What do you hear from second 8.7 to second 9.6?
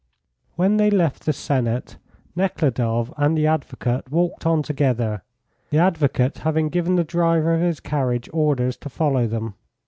to follow them.